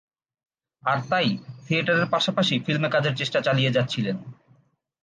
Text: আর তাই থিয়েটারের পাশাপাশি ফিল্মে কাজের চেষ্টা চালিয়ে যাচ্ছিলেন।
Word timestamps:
আর 0.83 0.97
তাই 1.09 1.27
থিয়েটারের 1.65 2.07
পাশাপাশি 2.07 2.55
ফিল্মে 2.65 2.89
কাজের 2.89 3.13
চেষ্টা 3.15 3.39
চালিয়ে 3.41 3.71
যাচ্ছিলেন। 3.71 4.17